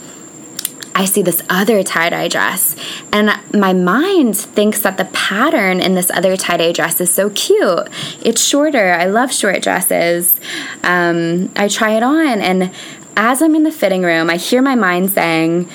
[0.94, 2.76] I see this other tie dye dress,
[3.12, 7.30] and my mind thinks that the pattern in this other tie dye dress is so
[7.30, 7.88] cute.
[8.22, 8.92] It's shorter.
[8.92, 10.38] I love short dresses.
[10.84, 12.70] Um, I try it on, and
[13.16, 15.68] as I'm in the fitting room, I hear my mind saying,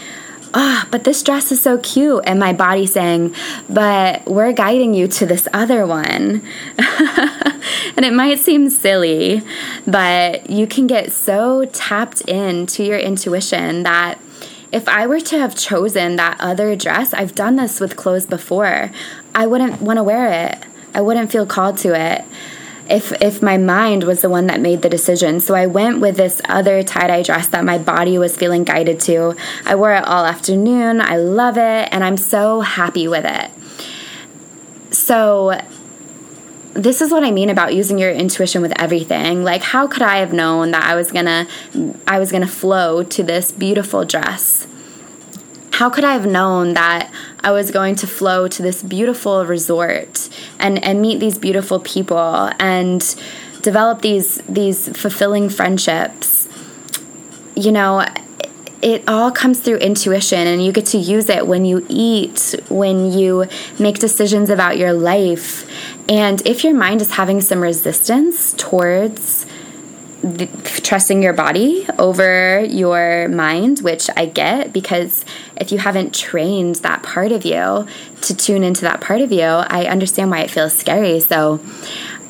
[0.54, 2.24] oh, but this dress is so cute.
[2.26, 3.36] And my body saying,
[3.70, 6.42] but we're guiding you to this other one.
[6.78, 9.42] and it might seem silly,
[9.86, 14.20] but you can get so tapped into your intuition that
[14.72, 18.92] if I were to have chosen that other dress, I've done this with clothes before,
[19.34, 20.64] I wouldn't want to wear it.
[20.94, 22.26] I wouldn't feel called to it
[22.90, 25.40] if if my mind was the one that made the decision.
[25.40, 29.36] So I went with this other tie-dye dress that my body was feeling guided to.
[29.66, 31.02] I wore it all afternoon.
[31.02, 33.52] I love it and I'm so happy with it.
[34.94, 35.60] So
[36.74, 39.44] this is what I mean about using your intuition with everything.
[39.44, 41.48] Like how could I have known that I was going to
[42.08, 44.68] I was going to flow to this beautiful dress?
[45.80, 47.10] How could I have known that
[47.42, 50.28] I was going to flow to this beautiful resort
[50.60, 53.00] and, and meet these beautiful people and
[53.62, 56.50] develop these these fulfilling friendships?
[57.56, 58.06] You know,
[58.82, 63.14] it all comes through intuition and you get to use it when you eat, when
[63.14, 63.46] you
[63.80, 65.66] make decisions about your life.
[66.10, 69.46] And if your mind is having some resistance towards
[70.22, 70.48] the,
[70.84, 75.24] trusting your body over your mind, which I get because
[75.60, 77.88] if you haven't trained that part of you
[78.22, 81.20] to tune into that part of you, I understand why it feels scary.
[81.20, 81.60] So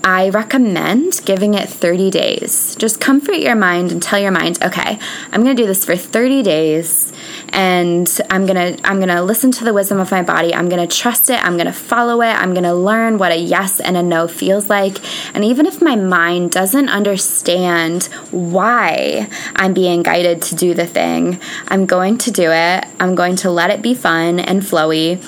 [0.03, 2.75] I recommend giving it 30 days.
[2.75, 4.97] Just comfort your mind and tell your mind, okay,
[5.31, 7.11] I'm going to do this for 30 days
[7.53, 10.53] and I'm going to I'm going to listen to the wisdom of my body.
[10.53, 11.43] I'm going to trust it.
[11.43, 12.33] I'm going to follow it.
[12.33, 14.97] I'm going to learn what a yes and a no feels like.
[15.35, 21.39] And even if my mind doesn't understand why I'm being guided to do the thing,
[21.67, 22.85] I'm going to do it.
[22.99, 25.23] I'm going to let it be fun and flowy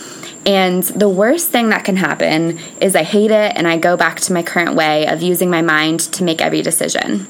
[0.46, 4.20] and the worst thing that can happen is I hate it and I go back
[4.22, 7.28] to my current way of using my mind to make every decision.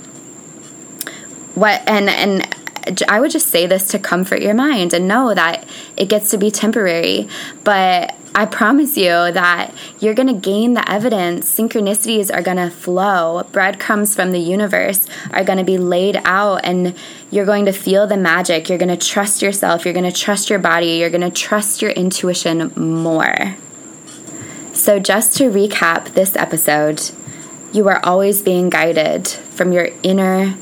[1.55, 2.55] What and and
[3.07, 5.67] I would just say this to comfort your mind and know that
[5.97, 7.27] it gets to be temporary,
[7.63, 11.53] but I promise you that you're going to gain the evidence.
[11.53, 13.43] Synchronicities are going to flow.
[13.51, 16.95] Breadcrumbs from the universe are going to be laid out, and
[17.29, 18.69] you're going to feel the magic.
[18.69, 19.83] You're going to trust yourself.
[19.83, 20.91] You're going to trust your body.
[20.91, 23.57] You're going to trust your intuition more.
[24.73, 27.11] So, just to recap this episode,
[27.73, 30.55] you are always being guided from your inner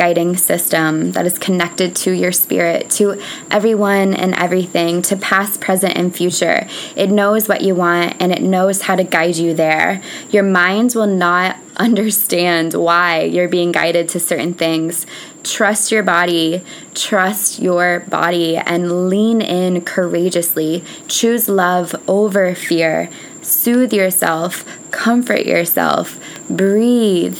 [0.00, 3.20] guiding system that is connected to your spirit, to
[3.50, 6.66] everyone and everything, to past, present, and future.
[6.96, 10.00] It knows what you want and it knows how to guide you there.
[10.30, 15.04] Your mind will not understand why you're being guided to certain things.
[15.42, 16.62] Trust your body,
[16.94, 20.82] trust your body, and lean in courageously.
[21.08, 23.10] Choose love over fear.
[23.42, 27.38] Soothe yourself, comfort yourself, breathe,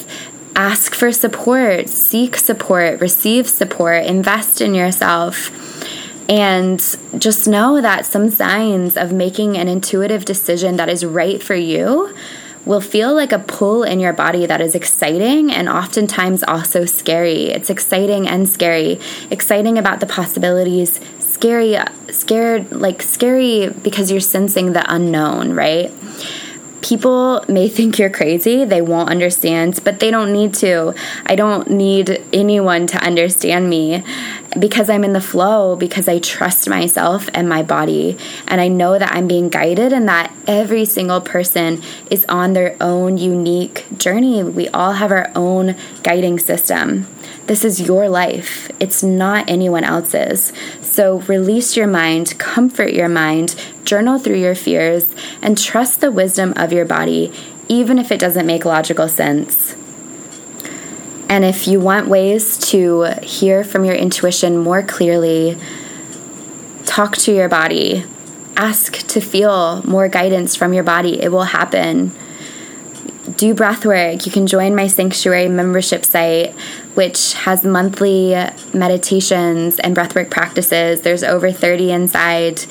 [0.61, 5.51] ask for support, seek support, receive support, invest in yourself.
[6.29, 6.79] And
[7.17, 12.15] just know that some signs of making an intuitive decision that is right for you
[12.67, 17.45] will feel like a pull in your body that is exciting and oftentimes also scary.
[17.45, 19.01] It's exciting and scary.
[19.31, 21.79] Exciting about the possibilities, scary,
[22.11, 25.91] scared, like scary because you're sensing the unknown, right?
[26.83, 28.65] People may think you're crazy.
[28.65, 30.95] They won't understand, but they don't need to.
[31.27, 34.05] I don't need anyone to understand me
[34.59, 38.19] because I'm in the flow, because I trust myself and my body.
[38.49, 42.77] And I know that I'm being guided and that every single person is on their
[42.81, 44.43] own unique journey.
[44.43, 47.07] We all have our own guiding system.
[47.47, 50.53] This is your life, it's not anyone else's.
[50.91, 55.07] So release your mind, comfort your mind, journal through your fears,
[55.41, 57.33] and trust the wisdom of your body,
[57.69, 59.77] even if it doesn't make logical sense.
[61.29, 65.57] And if you want ways to hear from your intuition more clearly,
[66.87, 68.05] talk to your body
[68.61, 71.21] ask to feel more guidance from your body.
[71.21, 72.13] It will happen.
[73.37, 74.27] Do breath work.
[74.27, 76.55] You can join my sanctuary membership site,
[76.95, 78.35] which has monthly
[78.73, 81.03] meditations and breathwork practices.
[81.03, 82.65] There's over 30 inside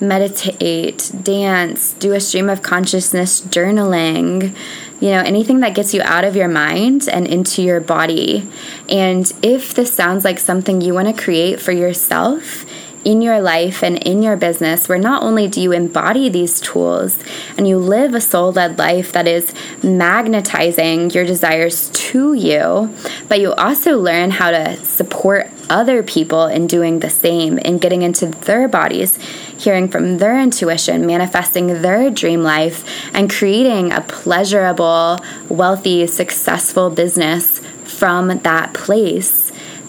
[0.00, 4.54] meditate, dance, do a stream of consciousness journaling,
[5.00, 8.46] you know, anything that gets you out of your mind and into your body.
[8.88, 12.65] And if this sounds like something you want to create for yourself,
[13.06, 17.16] in your life and in your business, where not only do you embody these tools
[17.56, 22.92] and you live a soul led life that is magnetizing your desires to you,
[23.28, 28.02] but you also learn how to support other people in doing the same, in getting
[28.02, 29.16] into their bodies,
[29.56, 32.84] hearing from their intuition, manifesting their dream life,
[33.14, 39.45] and creating a pleasurable, wealthy, successful business from that place